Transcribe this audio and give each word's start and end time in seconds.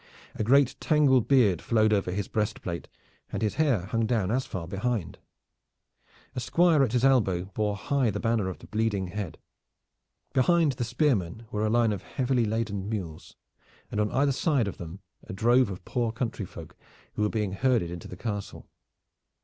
A 0.33 0.43
great 0.43 0.75
tangled 0.79 1.27
beard 1.27 1.61
flowed 1.61 1.93
over 1.93 2.09
his 2.11 2.27
breastplate, 2.27 2.87
and 3.31 3.43
his 3.43 3.53
hair 3.61 3.81
hung 3.85 4.07
down 4.07 4.31
as 4.31 4.47
far 4.47 4.67
behind. 4.67 5.19
A 6.33 6.39
squire 6.39 6.81
at 6.81 6.93
his 6.93 7.05
elbow 7.05 7.43
bore 7.45 7.75
high 7.75 8.09
the 8.09 8.19
banner 8.19 8.49
of 8.49 8.57
the 8.57 8.65
bleeding 8.65 9.09
head. 9.09 9.37
Behind 10.33 10.71
the 10.71 10.83
spearmen 10.83 11.45
were 11.51 11.63
a 11.67 11.69
line 11.69 11.93
of 11.93 12.01
heavily 12.01 12.45
laden 12.45 12.89
mules, 12.89 13.35
and 13.91 14.01
on 14.01 14.11
either 14.11 14.31
side 14.31 14.67
of 14.67 14.79
them 14.79 15.01
a 15.27 15.33
drove 15.33 15.69
of 15.69 15.85
poor 15.85 16.11
country 16.11 16.47
folk, 16.47 16.75
who 17.13 17.21
were 17.21 17.29
being 17.29 17.51
herded 17.51 17.91
into 17.91 18.07
the 18.07 18.17
castle. 18.17 18.67